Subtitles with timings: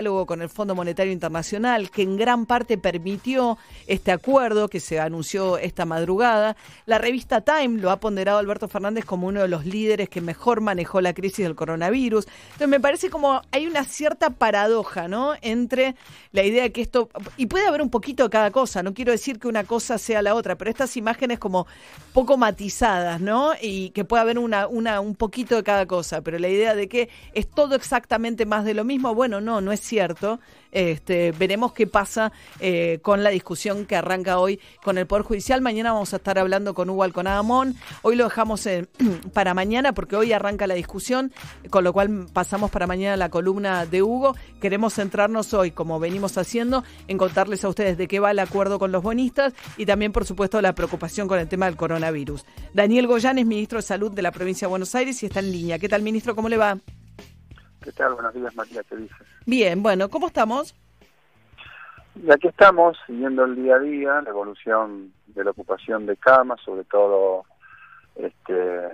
[0.00, 4.98] diálogo con el Fondo Monetario Internacional, que en gran parte permitió este acuerdo que se
[4.98, 6.56] anunció esta madrugada.
[6.86, 10.62] La revista Time lo ha ponderado Alberto Fernández como uno de los líderes que mejor
[10.62, 12.26] manejó la crisis del coronavirus.
[12.44, 15.34] Entonces me parece como hay una cierta paradoja, ¿no?
[15.42, 15.96] Entre
[16.32, 19.12] la idea de que esto, y puede haber un poquito de cada cosa, no quiero
[19.12, 21.66] decir que una cosa sea la otra, pero estas imágenes como
[22.14, 23.52] poco matizadas, ¿no?
[23.60, 26.88] Y que puede haber una, una, un poquito de cada cosa, pero la idea de
[26.88, 30.38] que es todo exactamente más de lo mismo, bueno, no, no es cierto.
[30.70, 35.60] Este, veremos qué pasa eh, con la discusión que arranca hoy con el Poder Judicial.
[35.60, 37.74] Mañana vamos a estar hablando con Hugo Alconadamón.
[38.02, 38.68] Hoy lo dejamos
[39.34, 41.32] para mañana porque hoy arranca la discusión,
[41.70, 44.36] con lo cual pasamos para mañana la columna de Hugo.
[44.60, 48.78] Queremos centrarnos hoy, como venimos haciendo, en contarles a ustedes de qué va el acuerdo
[48.78, 52.44] con los bonistas y también, por supuesto, la preocupación con el tema del coronavirus.
[52.74, 55.50] Daniel Goyán es ministro de Salud de la provincia de Buenos Aires y está en
[55.50, 55.80] línea.
[55.80, 56.36] ¿Qué tal, ministro?
[56.36, 56.78] ¿Cómo le va?
[57.82, 58.14] ¿Qué tal?
[58.14, 59.26] Buenos días, María, ¿qué dices?
[59.46, 60.74] Bien, bueno, ¿cómo estamos?
[62.14, 66.60] Y aquí estamos, siguiendo el día a día, la evolución de la ocupación de camas,
[66.60, 67.44] sobre todo
[68.16, 68.52] este,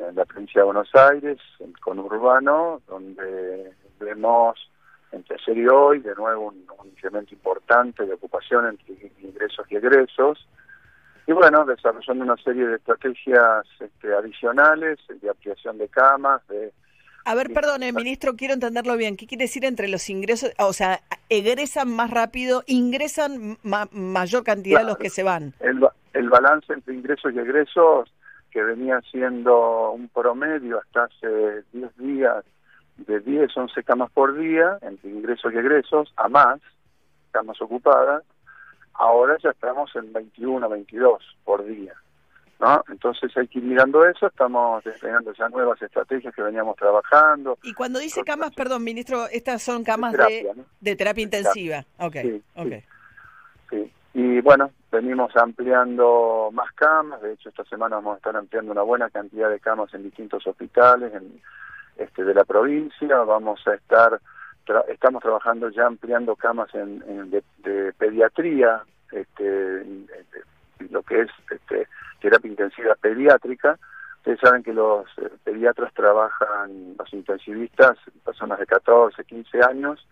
[0.09, 1.39] en la provincia de Buenos Aires,
[1.81, 4.71] con Urbano, donde vemos
[5.11, 10.47] entre ayer y hoy de nuevo un, incremento importante de ocupación entre ingresos y egresos.
[11.27, 16.73] Y bueno, desarrollando una serie de estrategias este, adicionales de ampliación de camas, de
[17.27, 19.17] a ver, perdone, ministro, quiero entenderlo bien.
[19.17, 20.53] ¿Qué quiere decir entre los ingresos?
[20.59, 25.53] O sea, egresan más rápido, ingresan mayor cantidad de los que se van.
[25.59, 28.13] El, el balance entre ingresos y egresos,
[28.53, 32.45] que venía siendo un promedio hasta hace 10 días
[32.97, 36.61] de 10, 11 camas por día, entre ingresos y egresos, a más
[37.33, 38.23] camas ocupadas,
[38.95, 41.93] ahora ya estamos en 21, 22 por día.
[42.61, 42.85] ¿No?
[42.89, 47.59] Entonces hay que ir mirando eso, estamos desplegando ya nuevas estrategias que veníamos trabajando.
[47.63, 50.15] Y cuando dice camas, perdón, ministro, estas son camas
[50.81, 51.85] de terapia, intensiva.
[51.99, 52.43] Okay,
[53.71, 58.73] sí, Y bueno, venimos ampliando más camas, de hecho esta semana vamos a estar ampliando
[58.73, 61.41] una buena cantidad de camas en distintos hospitales en,
[61.97, 64.21] este, de la provincia, vamos a estar,
[64.89, 69.85] estamos trabajando ya ampliando camas en, de, pediatría, este,
[70.91, 71.89] lo que es este,
[72.21, 73.79] terapia intensiva pediátrica.
[74.19, 80.07] Ustedes saben que los eh, pediatras trabajan, los intensivistas, personas de 14, 15 años,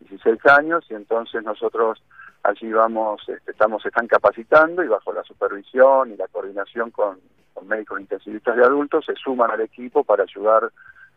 [0.00, 2.02] 16 años, y entonces nosotros
[2.42, 7.18] allí vamos, este, estamos, están capacitando y bajo la supervisión y la coordinación con,
[7.66, 10.70] médicos intensivistas de adultos se suman al equipo para ayudar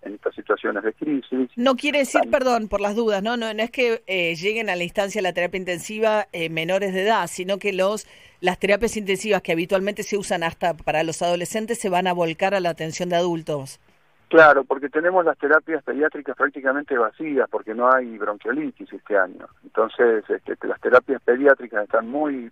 [0.05, 1.49] en estas situaciones de crisis.
[1.55, 4.83] No quiere decir, perdón, por las dudas, no, no, es que eh, lleguen a la
[4.83, 8.07] instancia de la terapia intensiva eh, menores de edad, sino que los
[8.41, 12.53] las terapias intensivas que habitualmente se usan hasta para los adolescentes se van a volcar
[12.53, 13.79] a la atención de adultos.
[14.27, 19.47] Claro, porque tenemos las terapias pediátricas prácticamente vacías porque no hay bronquiolitis este año.
[19.63, 22.51] Entonces, este, las terapias pediátricas están muy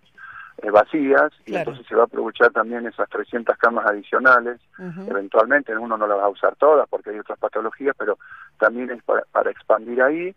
[0.58, 4.60] eh, vacías y entonces se va a aprovechar también esas 300 camas adicionales.
[4.78, 8.18] Eventualmente uno no las va a usar todas porque hay otras patologías, pero
[8.58, 10.34] también es para, para expandir ahí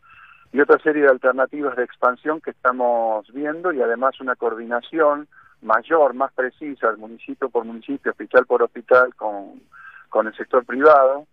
[0.55, 5.27] y otra serie de alternativas de expansión que estamos viendo y además una coordinación
[5.61, 9.61] mayor, más precisa, municipio por municipio, hospital por hospital, con,
[10.07, 11.27] con el sector privado,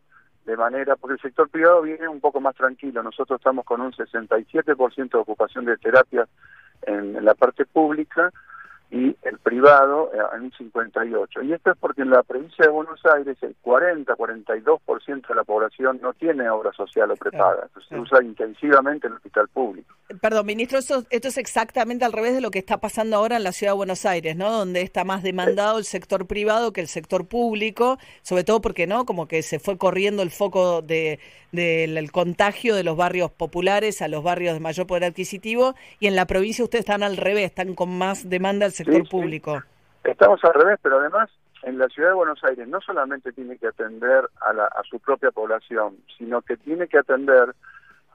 [0.44, 3.00] de manera, porque el sector privado viene un poco más tranquilo.
[3.03, 6.26] Nosotros estamos con un 67% de ocupación de terapia
[6.82, 8.32] en la parte pública
[8.93, 11.43] y el privado eh, en un 58.
[11.43, 15.99] Y esto es porque en la provincia de Buenos Aires el 40-42% de la población
[16.03, 19.95] no tiene obra social o prepaga, entonces se usa intensivamente el hospital público.
[20.21, 23.45] Perdón, ministro, esto, esto es exactamente al revés de lo que está pasando ahora en
[23.45, 24.53] la ciudad de Buenos Aires, ¿no?
[24.53, 29.07] Donde está más demandado el sector privado que el sector público, sobre todo porque, ¿no?
[29.07, 31.19] Como que se fue corriendo el foco de
[31.53, 36.17] del contagio de los barrios populares a los barrios de mayor poder adquisitivo y en
[36.17, 39.62] la provincia ustedes están al revés, están con más demanda del sector público.
[40.04, 41.31] Estamos al revés, pero además
[41.62, 44.98] en la ciudad de Buenos Aires no solamente tiene que atender a, la, a su
[44.98, 47.54] propia población, sino que tiene que atender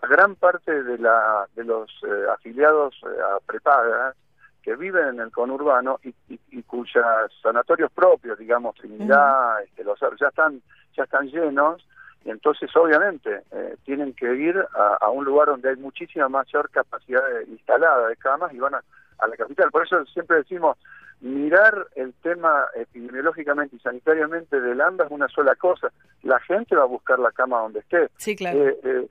[0.01, 4.15] a gran parte de, la, de los eh, afiliados eh, a prepagas
[4.61, 7.05] que viven en el conurbano y, y, cuyos
[7.41, 10.61] sanatorios propios, digamos Trinidad, este, los ya están
[10.95, 11.87] ya están llenos.
[12.25, 14.57] Y entonces obviamente eh, tienen que ir
[14.99, 18.83] a, un lugar donde hay muchísima mayor capacidad instalada de camas y van a,
[19.19, 19.71] a la capital.
[19.71, 20.77] Por eso siempre decimos,
[21.21, 25.91] mirar el tema epidemiológicamente y sanitariamente del AMBA es una sola cosa.
[26.23, 28.09] La gente va a buscar la cama donde esté.
[28.17, 28.59] Sí, claro.
[28.59, 29.07] Eh, eh,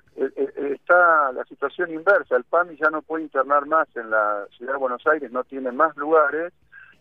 [0.87, 2.37] está la situación inversa.
[2.37, 5.73] El PAMI ya no puede internar más en la ciudad de Buenos Aires, no tiene
[5.73, 6.52] más lugares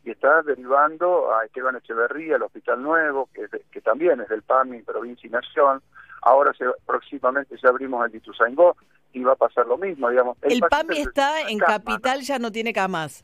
[0.03, 4.83] y está derivando a Esteban Echeverría, el Hospital Nuevo, que, que también es del PAMI,
[4.83, 5.81] provincia y nación,
[6.25, 8.75] ahora se, próximamente ya abrimos el Ituzaingó
[9.13, 10.37] y va a pasar lo mismo, digamos.
[10.41, 13.23] El, PAMI está en Capital, ya no tiene camas.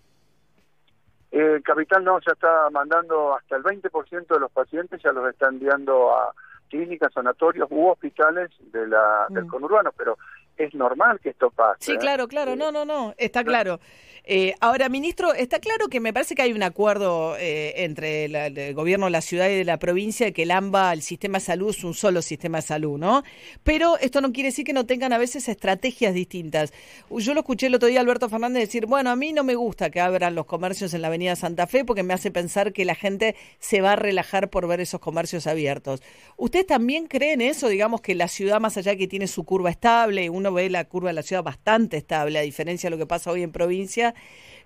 [1.31, 5.47] Eh, Capital no, ya está mandando hasta el 20% de los pacientes, ya los está
[5.47, 6.33] enviando a
[6.69, 9.49] clínicas, sanatorios u hospitales de la, del mm.
[9.49, 10.17] conurbano, pero
[10.55, 11.77] es normal que esto pase.
[11.79, 11.97] Sí, ¿eh?
[11.97, 13.79] claro, claro, no, no, no, está claro.
[14.23, 18.73] Eh, ahora, ministro, está claro que me parece que hay un acuerdo eh, entre el
[18.75, 21.45] gobierno de la ciudad y de la provincia de que el AMBA, el sistema de
[21.45, 23.23] salud, es un solo sistema de salud, ¿no?
[23.63, 26.71] Pero esto no quiere decir que no tengan a veces estrategias distintas.
[27.09, 29.89] Yo lo escuché el otro día Alberto Fernández decir, bueno, a mí no me gusta
[29.89, 32.95] que abran los comercios en la avenida Santa Fe porque me hace pensar que la
[32.95, 36.01] gente se va a relajar por ver esos comercios abiertos.
[36.37, 40.29] ¿Ustedes también creen eso, digamos, que la ciudad, más allá que tiene su curva estable,
[40.29, 43.31] uno ve la curva de la ciudad bastante estable, a diferencia de lo que pasa
[43.31, 44.10] hoy en provincia,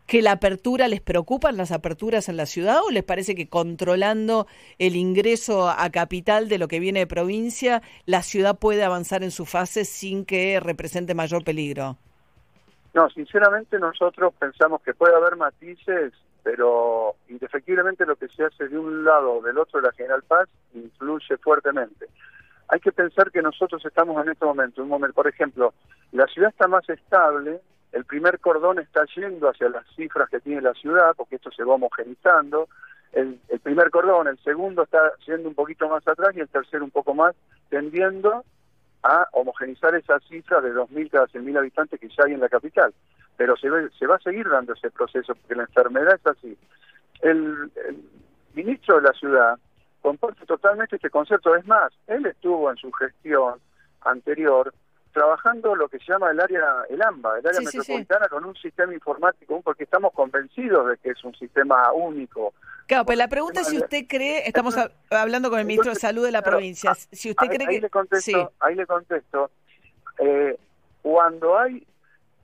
[0.07, 4.45] que la apertura les preocupan las aperturas en la ciudad o les parece que controlando
[4.77, 9.31] el ingreso a capital de lo que viene de provincia, la ciudad puede avanzar en
[9.31, 11.97] su fase sin que represente mayor peligro?
[12.93, 16.13] No, sinceramente nosotros pensamos que puede haber matices,
[16.43, 20.21] pero indefectiblemente lo que se hace de un lado o del otro de la General
[20.21, 22.05] Paz influye fuertemente.
[22.67, 25.73] Hay que pensar que nosotros estamos en este momento, un momento, por ejemplo,
[26.11, 27.59] la ciudad está más estable,
[27.95, 31.63] el primer cordón está yendo hacia las cifras que tiene la ciudad, porque esto se
[31.63, 32.67] va homogenizando,
[33.13, 36.91] el, primer cordón, el segundo está yendo un poquito más atrás y el tercero un
[36.91, 37.33] poco más,
[37.69, 38.43] tendiendo
[39.01, 42.93] a homogenizar esa cifra de 2.000 cada 100.000 habitantes que ya hay en la capital.
[43.37, 46.57] Pero se, se va a seguir dando ese proceso, porque la enfermedad es así.
[47.21, 47.71] el
[48.53, 49.57] ministro de la ciudad
[50.01, 51.55] comparte totalmente este concepto.
[51.55, 53.55] Es más, él estuvo en su gestión
[54.01, 54.73] anterior
[55.15, 58.93] trabajando lo que se llama el área, el AMBA, el área metropolitana, con un sistema
[58.93, 62.53] informático, porque estamos convencidos de que es un sistema único.
[62.85, 64.75] Claro, pues la pregunta es si usted cree, estamos
[65.09, 67.81] hablando con el ministro de Salud de la provincia, si usted cree ahí que...
[67.83, 69.51] Le contesto, Ahí le contesto,
[70.19, 70.59] eh,
[71.01, 71.87] cuando hay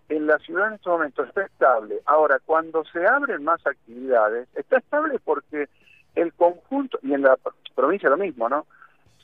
[0.08, 2.00] en la ciudad en este momento está estable.
[2.06, 5.68] Ahora, cuando se abren más actividades, está estable porque
[6.16, 7.38] el conjunto, y en la
[7.76, 8.66] provincia lo mismo, ¿no?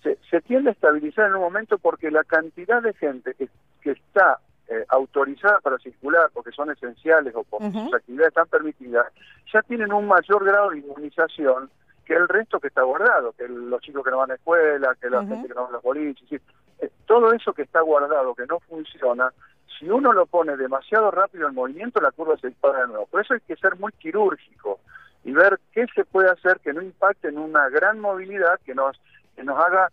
[0.04, 3.50] Se, se tiende a estabilizar en un momento porque la cantidad de gente que,
[3.82, 4.40] que está
[4.70, 9.08] eh, autorizada para circular porque son esenciales o porque sus actividades están permitidas,
[9.54, 11.70] ya tienen un mayor grado de inmunización
[12.06, 15.10] que el resto que está guardado, que los chicos que no van a escuela, que
[15.10, 16.42] la gente que no van a los boliches,
[16.80, 19.32] eh, todo eso que está guardado, que no funciona,
[19.80, 23.06] si uno lo pone demasiado rápido en movimiento, la curva se dispara de nuevo.
[23.08, 24.80] Por eso hay que ser muy quirúrgico
[25.24, 29.00] y ver qué se puede hacer que no impacte en una gran movilidad que nos
[29.38, 29.90] que nos haga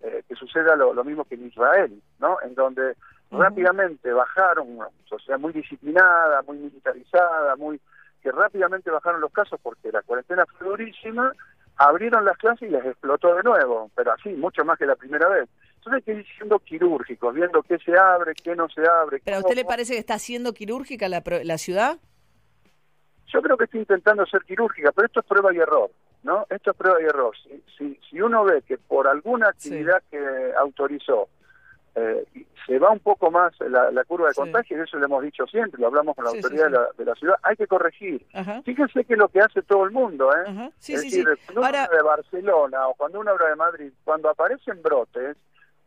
[0.00, 2.38] eh, que suceda lo, mismo que en Israel, ¿no?
[2.42, 2.96] En donde
[3.30, 7.78] rápidamente bajaron una sociedad muy disciplinada, muy militarizada, muy
[8.22, 11.32] que rápidamente bajaron los casos porque la cuarentena fue durísima,
[11.76, 15.28] abrieron las clases y les explotó de nuevo, pero así, mucho más que la primera
[15.28, 15.48] vez.
[15.76, 19.20] Entonces hay que ir siendo quirúrgicos, viendo qué se abre, qué no se abre.
[19.24, 21.98] ¿Pero a usted le parece que está siendo quirúrgica la, la ciudad?
[23.26, 25.90] Yo creo que estoy intentando ser quirúrgica, pero esto es prueba y error,
[26.22, 26.46] ¿no?
[26.50, 27.34] Esto es prueba y error.
[27.76, 31.28] Si, si, uno ve que por alguna actividad que autorizó
[31.94, 32.24] eh,
[32.66, 35.80] se va un poco más la, curva de contagio, y eso lo hemos dicho siempre,
[35.80, 38.26] lo hablamos con la autoridad de la, ciudad, hay que corregir.
[38.64, 40.70] Fíjense que es lo que hace todo el mundo, ¿eh?
[40.78, 44.82] es decir, cuando uno habla de Barcelona o cuando uno habla de Madrid, cuando aparecen
[44.82, 45.36] brotes,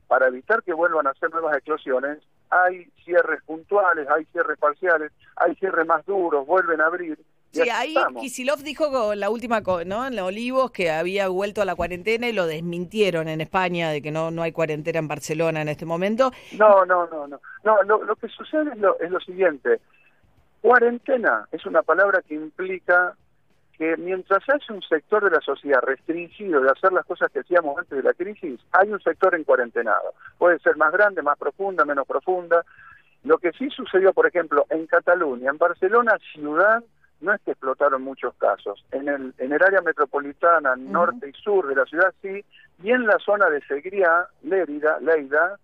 [0.08, 2.18] para evitar que vuelvan a hacer nuevas eclosiones,
[2.50, 7.18] hay cierres puntuales, hay cierres parciales, hay cierres más duros, vuelven a abrir.
[7.52, 10.08] Sí, ahí Kisilov dijo la última, ¿no?
[10.08, 14.02] En los Olivos que había vuelto a la cuarentena y lo desmintieron en España de
[14.02, 16.32] que no no hay cuarentena en Barcelona en este momento.
[16.58, 17.42] No, no, no, no.
[17.64, 19.82] No, lo, lo que sucede es lo, es lo siguiente.
[20.62, 23.16] Cuarentena es una palabra que implica
[23.78, 27.78] que mientras hay un sector de la sociedad restringido de hacer las cosas que hacíamos
[27.80, 30.14] antes de la crisis, hay un sector en cuarentenado.
[30.38, 32.64] Puede ser más grande, más profunda, menos profunda.
[33.24, 36.84] Lo que sí sucedió, por ejemplo, en Cataluña, en Barcelona ciudad,
[37.22, 38.84] no es que explotaron muchos casos.
[38.92, 42.44] En el, en el área metropolitana, norte y sur de la ciudad sí,
[42.84, 45.58] y en la zona de Segría, Lérida, Leida,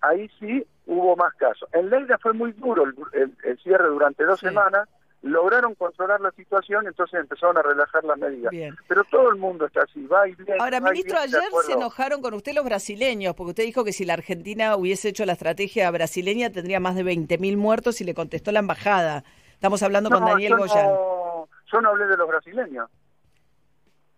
[0.00, 1.68] ahí sí hubo más casos.
[1.72, 4.88] En Leida fue muy duro el, cierre durante dos semanas,
[5.22, 8.52] lograron controlar la situación, entonces empezaron a relajar las medidas.
[8.86, 10.56] Pero todo el mundo está así, va y viene.
[10.60, 14.14] Ahora, ministro, ayer se enojaron con usted los brasileños, porque usted dijo que si la
[14.14, 18.60] Argentina hubiese hecho la estrategia brasileña tendría más de 20.000 muertos y le contestó la
[18.60, 19.24] embajada.
[19.58, 20.86] Estamos hablando con Daniel Goyan.
[20.86, 22.88] yo no hablé de los brasileños.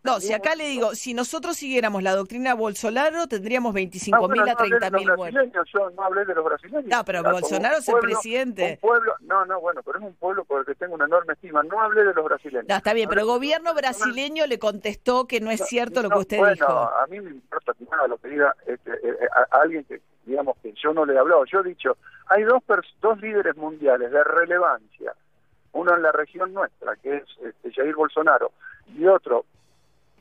[0.03, 5.17] No, si acá le digo, si nosotros siguiéramos la doctrina Bolsonaro, tendríamos 25.000 a 30.000
[5.17, 5.67] muertos.
[5.73, 6.87] Yo no hablé de los brasileños.
[6.87, 8.79] No, pero Bolsonaro es el presidente.
[8.83, 11.63] pueblo, no, no, bueno, pero es un pueblo por el que tengo una enorme estima.
[11.63, 12.69] No hablé de los brasileños.
[12.69, 16.19] No, está bien, pero el gobierno brasileño le contestó que no es cierto lo que
[16.19, 16.69] usted bueno, dijo.
[16.69, 20.57] a mí me importa desatinada lo que diga este, eh, eh, a, alguien que, digamos,
[20.63, 21.47] que yo no le he hablado.
[21.47, 22.63] Yo he dicho, hay dos,
[23.01, 25.15] dos líderes mundiales de relevancia,
[25.73, 28.53] uno en la región nuestra, que es este, Jair Bolsonaro,
[28.95, 29.45] y otro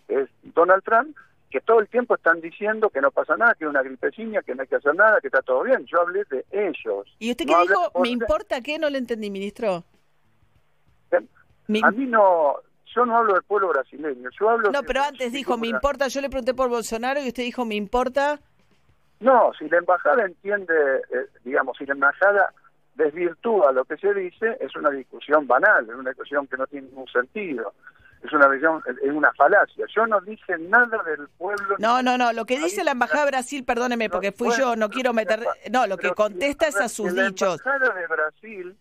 [0.07, 1.15] es Donald Trump,
[1.49, 4.53] que todo el tiempo están diciendo que no pasa nada, que es una gripecina, que
[4.53, 5.85] no hay que hacer nada, que está todo bien.
[5.87, 7.07] Yo hablé de ellos.
[7.17, 7.91] ¿Y usted qué dijo?
[7.99, 8.77] ¿Me importa qué?
[8.77, 9.83] No le entendí, ministro.
[11.11, 12.55] A mí no,
[12.95, 14.71] yo no hablo del pueblo brasileño, yo hablo...
[14.71, 17.75] No, pero antes dijo, me importa, yo le pregunté por Bolsonaro y usted dijo, me
[17.75, 18.39] importa...
[19.19, 20.73] No, si la embajada entiende,
[21.13, 22.53] eh, digamos, si la embajada
[22.99, 26.87] desvirtúa lo que se dice, es una discusión banal, es una discusión que no tiene
[26.87, 27.73] ningún sentido.
[28.21, 29.85] Es una visión, es una falacia.
[29.95, 31.77] Yo no dije nada del pueblo.
[31.79, 32.33] No, no, no.
[32.33, 35.39] Lo que dice la embajada de Brasil, perdóneme, porque fui yo, no quiero meter.
[35.71, 37.61] No, lo que contesta es a sus dichos.
[37.63, 38.77] La embajada de Brasil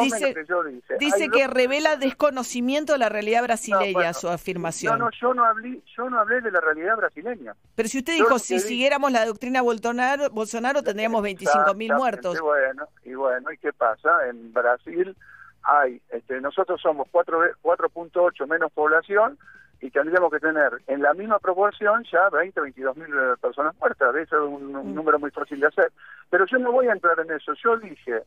[0.00, 4.98] dice, que, dice que revela desconocimiento de la realidad brasileña su afirmación.
[4.98, 7.54] No, no, yo no hablé, yo no hablé de la realidad brasileña.
[7.74, 12.36] Pero si usted dijo, si siguiéramos la doctrina Bolsonaro, Bolsonaro tendríamos 25 mil muertos.
[12.36, 14.28] Y bueno, y bueno, ¿y qué pasa?
[14.28, 15.16] En Brasil
[15.62, 19.38] hay, este, nosotros somos 4.8 menos población
[19.80, 24.14] y tendríamos que tener en la misma proporción ya 20, 22 mil eh, personas muertas.
[24.14, 24.94] Eso es un, un mm.
[24.94, 25.92] número muy fácil de hacer.
[26.30, 27.52] Pero yo no voy a entrar en eso.
[27.62, 28.22] Yo dije,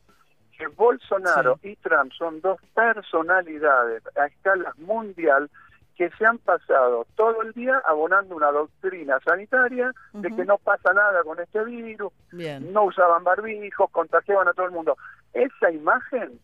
[0.56, 5.50] que Bolsonaro y Trump son dos personalidades a escala mundial
[5.96, 10.92] que se han pasado todo el día abonando una doctrina sanitaria de que no pasa
[10.92, 14.96] nada con este virus, no usaban barbijos, contagiaban a todo el mundo.
[15.32, 16.38] Esa imagen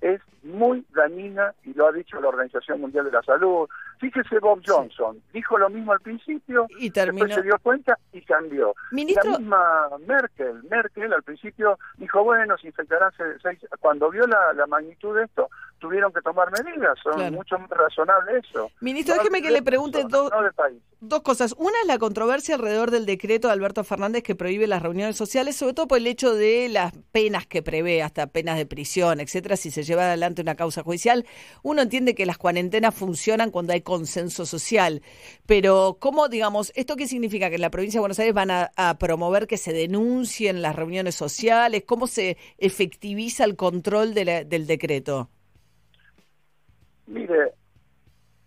[0.00, 3.68] es muy dañina y lo ha dicho la Organización Mundial de la Salud.
[3.98, 7.34] Fíjese Bob Johnson, dijo lo mismo al principio, y terminó.
[7.34, 8.74] se dio cuenta y cambió.
[8.90, 13.12] La misma Merkel, Merkel al principio dijo, bueno, se infectarán
[13.42, 17.70] seis, cuando vio la, la magnitud de esto, tuvieron que tomar medidas, son mucho más
[17.70, 18.70] razonable eso.
[18.80, 20.30] Ministro, déjeme que le pregunte dos,
[21.00, 21.54] dos cosas.
[21.58, 25.56] Una es la controversia alrededor del decreto de Alberto Fernández que prohíbe las reuniones sociales,
[25.56, 29.56] sobre todo por el hecho de las penas que prevé, hasta penas de prisión, etcétera,
[29.56, 31.26] si se lleva adelante una causa judicial.
[31.62, 35.02] Uno entiende que las cuarentenas funcionan cuando hay consenso social,
[35.46, 37.48] pero ¿cómo, digamos, esto qué significa?
[37.48, 40.74] ¿Que en la provincia de Buenos Aires van a, a promover que se denuncien las
[40.74, 41.84] reuniones sociales?
[41.86, 45.30] ¿Cómo se efectiviza el control de la, del decreto?
[47.06, 47.52] Mire,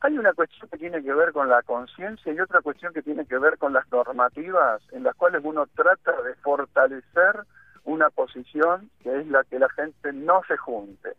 [0.01, 3.25] hay una cuestión que tiene que ver con la conciencia y otra cuestión que tiene
[3.25, 7.41] que ver con las normativas en las cuales uno trata de fortalecer
[7.83, 11.15] una posición que es la que la gente no se junte.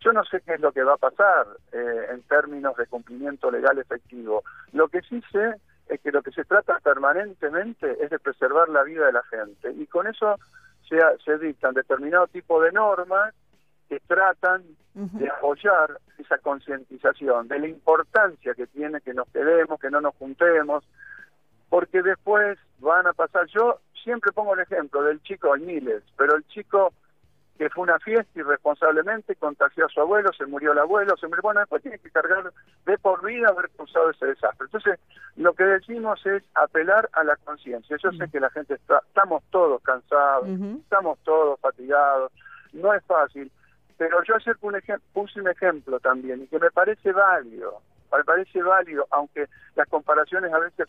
[0.00, 3.50] Yo no sé qué es lo que va a pasar eh, en términos de cumplimiento
[3.50, 4.44] legal efectivo.
[4.72, 5.56] Lo que sí sé
[5.88, 9.72] es que lo que se trata permanentemente es de preservar la vida de la gente
[9.72, 10.36] y con eso
[10.88, 13.34] se, se dictan determinado tipo de normas
[13.88, 14.64] que tratan
[14.94, 20.14] de apoyar esa concientización de la importancia que tiene que nos quedemos, que no nos
[20.16, 20.84] juntemos,
[21.68, 23.46] porque después van a pasar.
[23.48, 26.92] Yo siempre pongo el ejemplo del chico Miles, pero el chico
[27.56, 31.42] que fue una fiesta irresponsablemente, contagió a su abuelo, se murió el abuelo, se murió,
[31.42, 32.52] bueno, después tiene que cargar
[32.84, 34.66] de por vida haber causado ese desastre.
[34.66, 35.00] Entonces,
[35.36, 37.96] lo que decimos es apelar a la conciencia.
[38.02, 42.30] Yo sé que la gente está, estamos todos cansados, estamos todos fatigados,
[42.72, 43.50] no es fácil,
[43.96, 44.80] pero yo ayer un
[45.12, 47.80] puse un ejemplo también y que me parece válido,
[48.12, 50.88] me parece válido, aunque las comparaciones a veces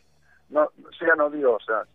[0.49, 1.87] no sean odiosas.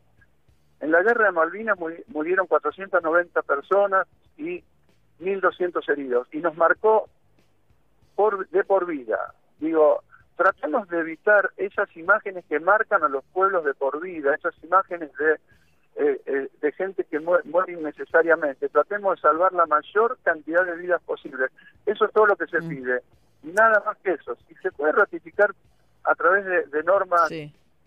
[0.80, 1.78] En la guerra de Malvinas
[2.08, 4.64] murieron 490 personas y
[5.20, 7.08] 1.200 heridos y nos marcó
[8.16, 9.34] por, de por vida.
[9.60, 10.02] Digo,
[10.36, 15.12] tratemos de evitar esas imágenes que marcan a los pueblos de por vida, esas imágenes
[15.16, 15.38] de
[15.96, 18.68] eh, eh, de gente que muere, innecesariamente.
[18.68, 21.50] Tratemos de salvar la mayor cantidad de vidas posibles.
[21.86, 22.68] Eso es todo lo que se mm.
[22.68, 23.02] pide.
[23.42, 24.36] Nada más que eso.
[24.48, 25.54] Si se puede ratificar
[26.04, 27.30] a través de, normas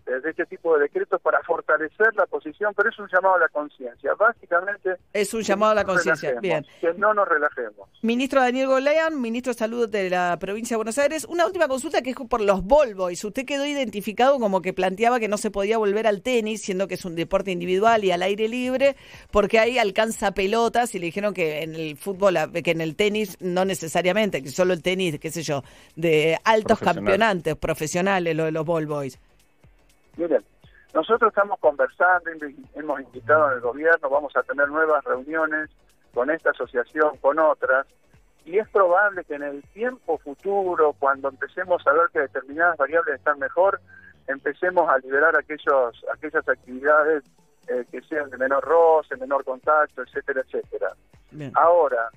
[0.06, 3.48] de este tipo de decretos para fortalecer la posición, pero es un llamado a la
[3.48, 4.14] conciencia.
[4.14, 4.96] Básicamente...
[5.12, 6.64] Es un llamado a la conciencia, bien.
[6.80, 7.88] Que no nos relajemos.
[8.02, 12.02] Ministro Daniel Golean, ministro de Salud de la provincia de Buenos Aires, una última consulta
[12.02, 13.22] que es por los Volvois.
[13.24, 16.94] Usted quedó identificado como que planteaba que no se podía volver al tenis, siendo que
[16.94, 18.96] es un deporte individual y al aire libre,
[19.32, 23.36] porque ahí alcanza pelotas y le dijeron que en el fútbol, que en el tenis
[23.40, 25.64] no necesariamente, que solo el tenis, qué sé yo,
[25.96, 29.18] de altos campeonatos profesionales, lo de los Volvois.
[30.16, 30.44] Miren,
[30.94, 32.30] nosotros estamos conversando,
[32.74, 35.70] hemos invitado al gobierno, vamos a tener nuevas reuniones
[36.14, 37.86] con esta asociación, con otras,
[38.46, 43.16] y es probable que en el tiempo futuro, cuando empecemos a ver que determinadas variables
[43.16, 43.80] están mejor,
[44.26, 47.24] empecemos a liberar aquellos, aquellas actividades
[47.68, 50.94] eh, que sean de menor roce, menor contacto, etcétera, etcétera.
[51.54, 52.08] Ahora,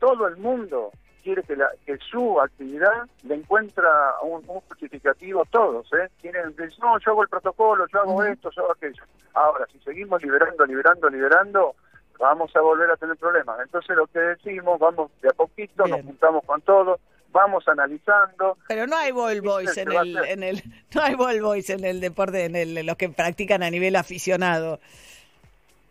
[0.00, 0.90] todo el mundo
[1.26, 3.90] quiere que, la, que su actividad le encuentra
[4.22, 6.08] un, justificativo todos, ¿eh?
[6.20, 9.02] Tienen, no, yo hago el protocolo, yo hago esto, yo hago aquello.
[9.34, 11.74] Ahora, si seguimos liberando, liberando, liberando,
[12.20, 13.58] vamos a volver a tener problemas.
[13.60, 17.00] Entonces lo que decimos, vamos de a poquito, nos juntamos con todos,
[17.32, 18.56] vamos analizando.
[18.68, 20.62] Pero no hay ball boys en el, en el,
[20.94, 24.78] no hay ball boys en el deporte, en el, los que practican a nivel aficionado.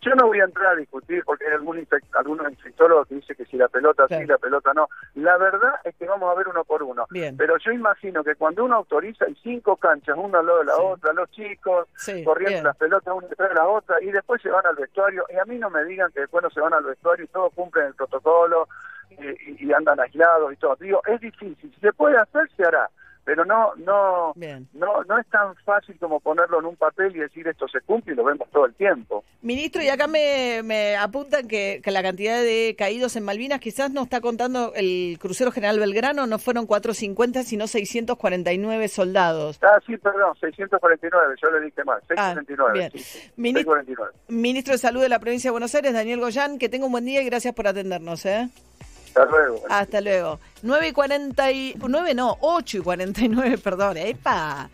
[0.05, 1.83] Yo no voy a entrar a discutir porque hay algún
[2.13, 4.88] algunos infectólogos que dicen que si la pelota sí, la pelota no.
[5.15, 7.07] La verdad es que vamos a ver uno por uno.
[7.09, 10.77] Pero yo imagino que cuando uno autoriza hay cinco canchas, una al lado de la
[10.77, 11.88] otra, los chicos
[12.24, 15.25] corriendo las pelotas una detrás de la otra y después se van al vestuario.
[15.33, 17.51] Y a mí no me digan que después no se van al vestuario y todos
[17.55, 18.67] cumplen el protocolo
[19.09, 20.75] y, y andan aislados y todo.
[20.75, 21.71] Digo, es difícil.
[21.74, 22.91] Si se puede hacer, se hará
[23.25, 27.48] pero no no no no es tan fácil como ponerlo en un papel y decir
[27.48, 29.24] esto se cumple y lo vemos todo el tiempo.
[29.41, 33.91] Ministro, y acá me, me apuntan que, que, la cantidad de caídos en Malvinas quizás
[33.91, 39.60] no está contando el crucero General Belgrano, no fueron 450, sino 649 soldados.
[39.62, 42.70] Ah, sí, perdón, 649, yo le dije mal, 649.
[42.70, 43.03] Ah, bien.
[43.36, 43.75] Ministro,
[44.27, 47.05] Ministro de Salud de la Provincia de Buenos Aires, Daniel Goyán, que tenga un buen
[47.05, 48.25] día y gracias por atendernos.
[48.25, 48.50] ¿eh?
[49.15, 49.63] Hasta luego.
[49.69, 50.39] Hasta luego.
[50.62, 54.69] 9 y 49, no, 8 y 49, perdón, epa.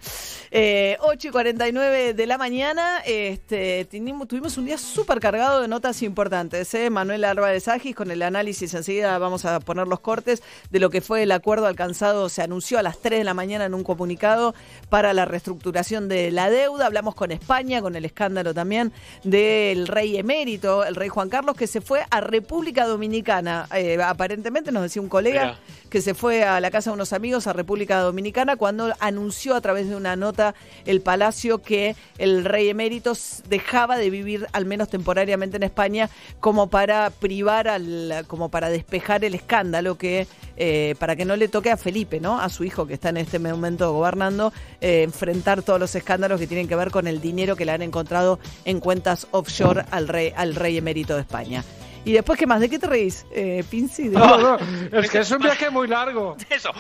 [0.53, 6.01] Eh, 8 y 49 de la mañana, este, tuvimos, un día súper cargado de notas
[6.01, 6.73] importantes.
[6.73, 6.89] ¿eh?
[6.89, 10.99] Manuel Álvarez Agis con el análisis, enseguida vamos a poner los cortes de lo que
[10.99, 14.53] fue el acuerdo alcanzado, se anunció a las 3 de la mañana en un comunicado
[14.89, 16.85] para la reestructuración de la deuda.
[16.85, 18.91] Hablamos con España, con el escándalo también
[19.23, 23.67] del rey emérito, el rey Juan Carlos, que se fue a República Dominicana.
[23.73, 23.97] Eh,
[24.31, 25.59] aparentemente nos decía un colega
[25.89, 29.61] que se fue a la casa de unos amigos a República Dominicana cuando anunció a
[29.61, 33.11] través de una nota el Palacio que el rey emérito
[33.49, 36.09] dejaba de vivir al menos temporariamente en España
[36.39, 41.49] como para privar al, como para despejar el escándalo que eh, para que no le
[41.49, 42.39] toque a Felipe, ¿no?
[42.39, 46.47] A su hijo que está en este momento gobernando, eh, enfrentar todos los escándalos que
[46.47, 50.31] tienen que ver con el dinero que le han encontrado en cuentas offshore al rey,
[50.35, 51.63] al rey emérito de España.
[52.03, 52.59] ¿Y después qué más?
[52.59, 54.09] ¿De qué te reís, eh, Pinci?
[54.09, 54.57] No, no,
[54.99, 56.35] es que es un viaje muy largo.
[56.49, 56.71] Eso.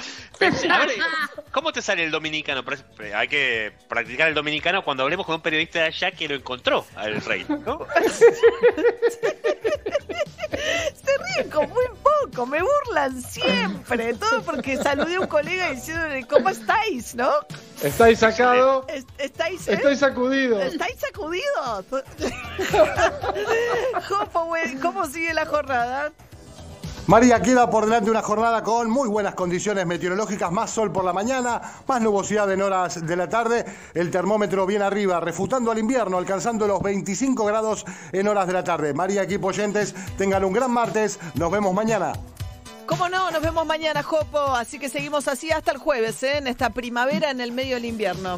[1.51, 2.63] ¿cómo te sale el dominicano?
[3.15, 6.85] Hay que practicar el dominicano cuando hablemos con un periodista de allá que lo encontró
[6.95, 7.85] al rey, ¿no?
[10.51, 14.13] Se ríen con muy poco, me burlan siempre.
[14.15, 17.15] Todo porque saludé a un colega diciéndole, ¿cómo estáis?
[17.15, 17.31] ¿No?
[17.81, 18.85] Estáis sacado.
[19.17, 19.73] estáis, ¿eh?
[19.73, 20.61] Estoy sacudido.
[20.61, 21.85] Estáis sacudidos.
[24.81, 26.11] ¿cómo sigue la jornada?
[27.07, 31.11] María, queda por delante una jornada con muy buenas condiciones meteorológicas, más sol por la
[31.11, 36.17] mañana, más nubosidad en horas de la tarde, el termómetro bien arriba, refutando al invierno,
[36.17, 38.93] alcanzando los 25 grados en horas de la tarde.
[38.93, 42.13] María, equipo oyentes, tengan un gran martes, nos vemos mañana.
[42.85, 43.31] ¿Cómo no?
[43.31, 44.39] Nos vemos mañana, Jopo.
[44.39, 46.37] Así que seguimos así hasta el jueves, ¿eh?
[46.37, 48.37] en esta primavera en el medio del invierno.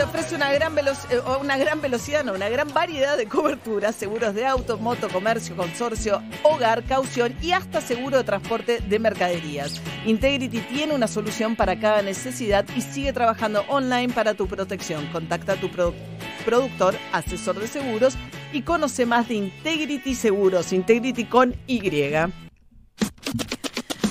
[0.00, 3.94] te ofrece una gran, velo- eh, una gran velocidad, no, una gran variedad de coberturas,
[3.94, 9.78] seguros de auto, moto, comercio, consorcio, hogar, caución y hasta seguro de transporte de mercaderías.
[10.06, 15.06] Integrity tiene una solución para cada necesidad y sigue trabajando online para tu protección.
[15.12, 15.92] Contacta a tu pro-
[16.46, 18.14] productor, asesor de seguros
[18.54, 21.82] y conoce más de Integrity Seguros, Integrity con Y.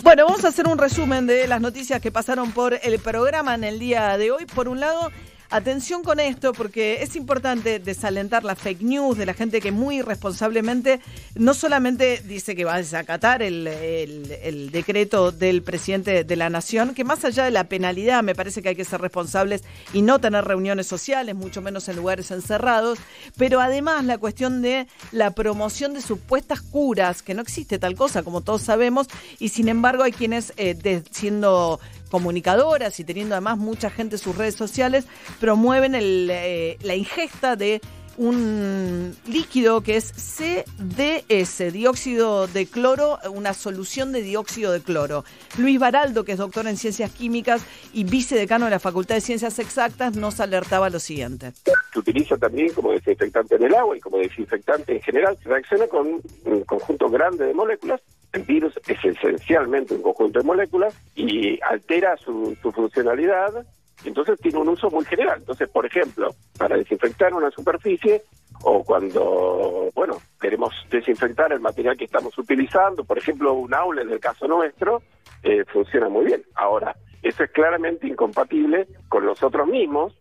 [0.03, 3.63] Bueno, vamos a hacer un resumen de las noticias que pasaron por el programa en
[3.63, 4.45] el día de hoy.
[4.45, 5.11] Por un lado,
[5.49, 9.99] atención con esto, porque es importante desalentar la fake news de la gente que muy
[9.99, 10.99] irresponsablemente
[11.35, 17.03] no solamente dice que va a desacatar el, decreto del presidente de la nación, que
[17.03, 20.45] más allá de la penalidad, me parece que hay que ser responsables y no tener
[20.45, 22.99] reuniones sociales, mucho menos en lugares encerrados,
[23.37, 28.23] pero además la cuestión de la promoción de supuestas curas, que no existe tal cosa,
[28.23, 29.07] como todos sabemos,
[29.39, 34.35] y sin embargo hay quienes, eh, siendo comunicadoras y teniendo además mucha gente en sus
[34.35, 35.05] redes sociales,
[35.39, 37.81] promueven el, eh, la ingesta de
[38.19, 45.23] un líquido que es CDS, dióxido de cloro, una solución de dióxido de cloro.
[45.57, 49.57] Luis Baraldo, que es doctor en ciencias químicas y vicedecano de la Facultad de Ciencias
[49.59, 51.53] Exactas, nos alertaba lo siguiente.
[51.93, 56.21] se utiliza también como desinfectante en el agua y como desinfectante en general, reacciona con
[56.43, 58.01] un conjunto grande de moléculas.
[58.33, 63.65] El virus es esencialmente un conjunto de moléculas y altera su, su funcionalidad,
[64.05, 65.39] entonces tiene un uso muy general.
[65.39, 68.21] Entonces, por ejemplo, para desinfectar una superficie
[68.63, 74.11] o cuando, bueno, queremos desinfectar el material que estamos utilizando, por ejemplo, un aula en
[74.11, 75.01] el caso nuestro,
[75.43, 76.43] eh, funciona muy bien.
[76.55, 80.13] Ahora, eso es claramente incompatible con los otros mismos,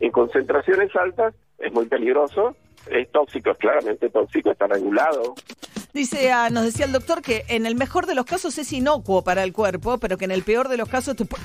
[0.00, 2.56] en concentraciones altas es muy peligroso,
[2.90, 5.34] es tóxico, es claramente tóxico, está regulado.
[5.92, 9.24] Dice, ah, nos decía el doctor que en el mejor de los casos es inocuo
[9.24, 11.42] para el cuerpo, pero que en el peor de los casos te puede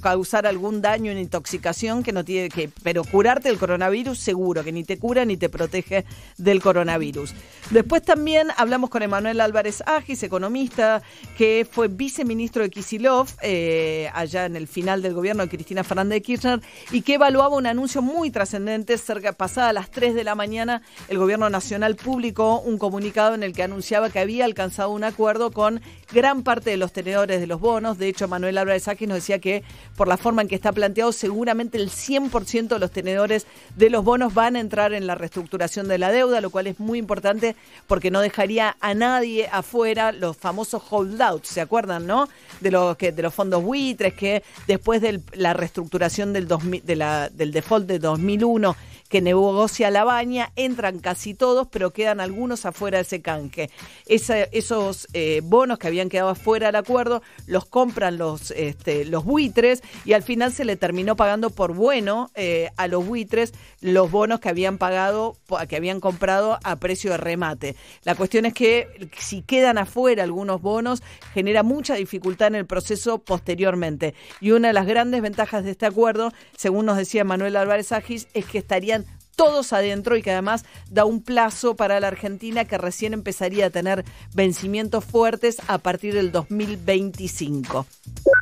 [0.00, 4.70] causar, algún daño, una intoxicación que no tiene que, pero curarte del coronavirus seguro, que
[4.70, 6.04] ni te cura ni te protege
[6.36, 7.34] del coronavirus.
[7.70, 11.02] Después también hablamos con Emanuel Álvarez Agis, economista,
[11.36, 16.16] que fue viceministro de Kisilov, eh, allá en el final del gobierno de Cristina Fernández
[16.16, 16.60] de Kirchner,
[16.92, 21.18] y que evaluaba un anuncio muy trascendente, cerca pasada las 3 de la mañana, el
[21.18, 23.64] gobierno nacional publicó un comunicado en el que
[24.12, 25.80] que había alcanzado un acuerdo con
[26.12, 27.96] gran parte de los tenedores de los bonos.
[27.98, 29.62] De hecho, Manuel Álvarez Sáquez nos decía que
[29.96, 33.46] por la forma en que está planteado, seguramente el 100% de los tenedores
[33.76, 36.78] de los bonos van a entrar en la reestructuración de la deuda, lo cual es
[36.78, 42.28] muy importante porque no dejaría a nadie afuera los famosos holdouts, ¿se acuerdan, no?
[42.60, 46.96] De los que de los fondos buitres que después de la reestructuración del 2000 de
[46.96, 48.76] la, del default de 2001
[49.08, 53.70] que negocia la baña, entran casi todos, pero quedan algunos afuera de ese canje.
[54.06, 59.82] Esos eh, bonos que habían quedado afuera del acuerdo los compran los, este, los buitres
[60.04, 64.40] y al final se le terminó pagando por bueno eh, a los buitres los bonos
[64.40, 65.36] que habían pagado,
[65.68, 67.76] que habían comprado a precio de remate.
[68.04, 73.18] La cuestión es que si quedan afuera algunos bonos, genera mucha dificultad en el proceso
[73.18, 74.14] posteriormente.
[74.40, 78.28] Y una de las grandes ventajas de este acuerdo, según nos decía Manuel Álvarez Agis,
[78.34, 78.97] es que estarían
[79.38, 83.70] todos adentro y que además da un plazo para la Argentina que recién empezaría a
[83.70, 87.86] tener vencimientos fuertes a partir del 2025.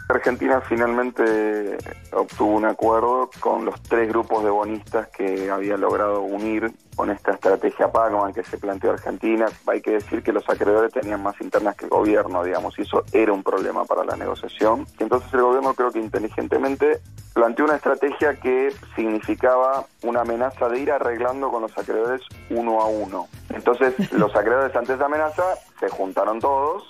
[0.08, 1.78] Argentina finalmente
[2.12, 7.32] obtuvo un acuerdo con los tres grupos de bonistas que había logrado unir con esta
[7.32, 9.46] estrategia Pacman que se planteó Argentina.
[9.66, 13.04] Hay que decir que los acreedores tenían más internas que el gobierno, digamos, y eso
[13.12, 14.86] era un problema para la negociación.
[14.98, 17.00] Y entonces el gobierno creo que inteligentemente
[17.34, 22.86] planteó una estrategia que significaba una amenaza de ir arreglando con los acreedores uno a
[22.86, 23.26] uno.
[23.50, 25.42] Entonces los acreedores ante esa amenaza
[25.80, 26.88] se juntaron todos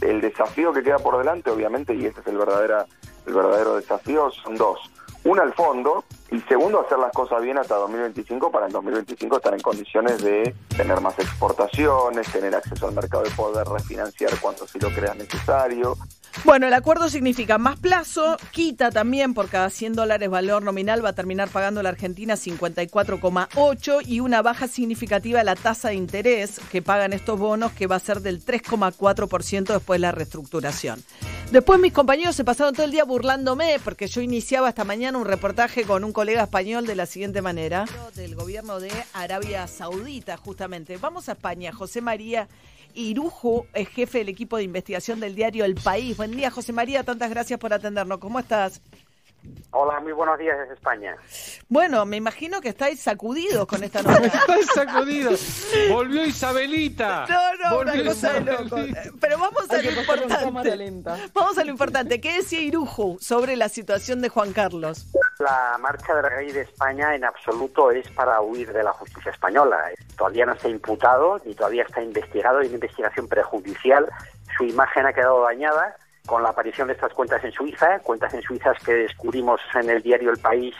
[0.00, 2.86] el desafío que queda por delante, obviamente, y ese es el verdadera,
[3.26, 4.78] el verdadero desafío, son dos.
[5.24, 9.54] Una al fondo, Y segundo, hacer las cosas bien hasta 2025 para en 2025 estar
[9.54, 14.78] en condiciones de tener más exportaciones, tener acceso al mercado y poder refinanciar cuando si
[14.78, 15.96] lo creas necesario.
[16.44, 21.10] Bueno, el acuerdo significa más plazo, quita también por cada 100 dólares valor nominal va
[21.10, 26.60] a terminar pagando la Argentina 54,8 y una baja significativa de la tasa de interés
[26.70, 31.02] que pagan estos bonos que va a ser del 3,4% después de la reestructuración.
[31.50, 35.24] Después mis compañeros se pasaron todo el día burlándome porque yo iniciaba esta mañana un
[35.24, 37.84] reportaje con un colega español de la siguiente manera.
[38.16, 40.96] Del gobierno de Arabia Saudita, justamente.
[40.96, 41.72] Vamos a España.
[41.72, 42.48] José María
[42.92, 46.16] Irujo es jefe del equipo de investigación del diario El País.
[46.16, 47.04] Buen día, José María.
[47.04, 48.18] Tantas gracias por atendernos.
[48.18, 48.82] ¿Cómo estás?
[49.70, 51.14] Hola, muy buenos días desde España.
[51.68, 54.26] Bueno, me imagino que estáis sacudidos con esta nota.
[54.26, 55.66] Estáis sacudidos.
[55.90, 57.26] Volvió Isabelita.
[57.28, 58.64] No, no, una Volvió cosa de loco.
[58.64, 59.02] Isabelita.
[59.20, 60.40] Pero vamos a lo importante.
[61.34, 62.20] Vamos a lo importante.
[62.20, 65.06] ¿Qué decía Irujo sobre la situación de Juan Carlos?
[65.38, 69.78] La marcha del rey de España en absoluto es para huir de la justicia española.
[70.16, 72.58] Todavía no está imputado ni todavía está investigado.
[72.60, 74.08] Hay una investigación prejudicial.
[74.56, 75.94] Su imagen ha quedado dañada
[76.28, 80.02] con la aparición de estas cuentas en Suiza, cuentas en Suiza que descubrimos en el
[80.02, 80.74] diario El País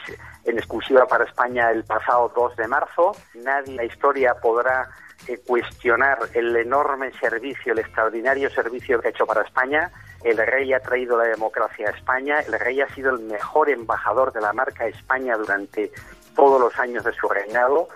[0.45, 3.15] en exclusiva para España el pasado 2 de marzo.
[3.33, 4.87] Nadie en la historia podrá
[5.27, 9.91] eh, cuestionar el enorme servicio, el extraordinario servicio que ha hecho para España.
[10.23, 14.31] El rey ha traído la democracia a España, el rey ha sido el mejor embajador
[14.31, 15.91] de la marca España durante
[16.35, 17.89] todos los años de su reinado,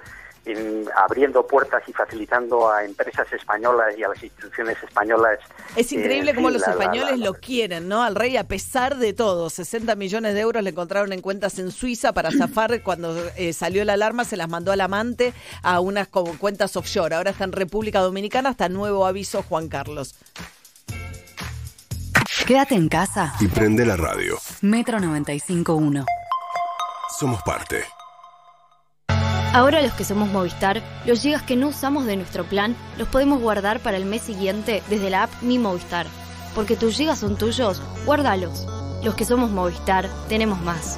[0.46, 5.40] en- abriendo puertas y facilitando a empresas españolas y a las instituciones españolas.
[5.76, 8.04] Es increíble eh, cómo sí, los la- la- españoles la- lo quieren, ¿no?
[8.04, 11.72] Al rey, a pesar de todo, 60 millones de euros le encontraron en cuentas en
[11.72, 12.82] Suiza para zafar.
[12.84, 17.16] Cuando eh, salió la alarma, se las mandó al amante a unas como cuentas offshore.
[17.16, 20.16] Ahora está en República Dominicana, hasta nuevo aviso Juan Carlos.
[22.48, 23.34] Quédate en casa.
[23.40, 24.38] Y prende la radio.
[24.62, 26.06] Metro 95.1.
[27.18, 27.86] Somos parte.
[29.54, 33.39] Ahora los que somos Movistar, los gigas que no usamos de nuestro plan los podemos
[33.39, 36.08] guardar para el mes siguiente desde la app Mi Movistar.
[36.56, 38.66] Porque tus gigas son tuyos, guárdalos.
[39.04, 40.98] Los que somos Movistar, tenemos más.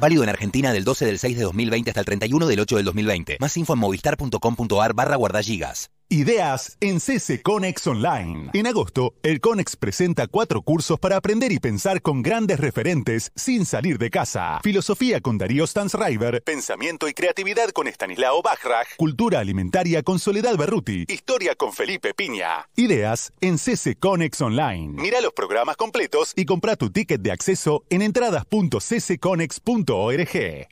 [0.00, 2.84] Válido en Argentina del 12 del 6 de 2020 hasta el 31 del 8 del
[2.84, 3.38] 2020.
[3.40, 5.93] Más info en movistar.com.ar barra guardagigas.
[6.10, 8.50] Ideas en CC Conex Online.
[8.52, 13.64] En agosto, el Conex presenta cuatro cursos para aprender y pensar con grandes referentes sin
[13.64, 14.60] salir de casa.
[14.62, 21.06] Filosofía con Darío Stansriver, Pensamiento y Creatividad con Estanislao Bachrach, Cultura Alimentaria con Soledad Berruti,
[21.08, 22.68] Historia con Felipe Piña.
[22.76, 25.00] Ideas en CC Conex Online.
[25.00, 30.68] Mira los programas completos y compra tu ticket de acceso en entradas.ccconex.org.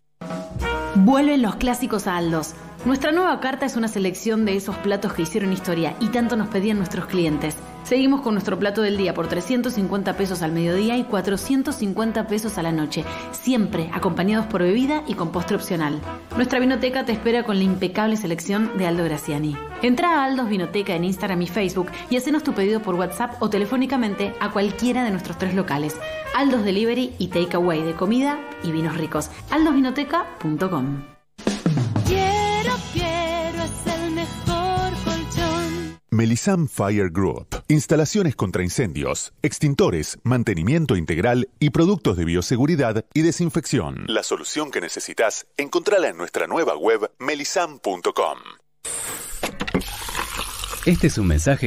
[0.95, 2.55] Vuelven los clásicos Aldos.
[2.85, 6.49] Nuestra nueva carta es una selección de esos platos que hicieron historia y tanto nos
[6.49, 7.57] pedían nuestros clientes.
[7.85, 12.62] Seguimos con nuestro plato del día por 350 pesos al mediodía y 450 pesos a
[12.62, 16.01] la noche, siempre acompañados por bebida y con postre opcional.
[16.35, 19.57] Nuestra vinoteca te espera con la impecable selección de Aldo Graciani.
[19.83, 23.49] Entra a Aldos Vinoteca en Instagram y Facebook y hacenos tu pedido por WhatsApp o
[23.49, 25.95] telefónicamente a cualquiera de nuestros tres locales.
[26.35, 29.31] Aldos Delivery y Takeaway de comida y vinos ricos.
[29.51, 31.05] aldosvinoteca.com
[32.07, 32.41] Quiero,
[36.12, 37.64] Melisam Fire Group.
[37.68, 44.05] Instalaciones contra incendios, extintores, mantenimiento integral y productos de bioseguridad y desinfección.
[44.09, 48.38] La solución que necesitas, encontrala en nuestra nueva web melisam.com.
[50.85, 51.61] Este es un mensaje